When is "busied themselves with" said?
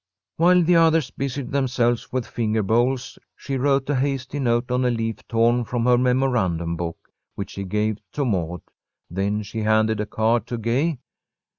1.11-2.25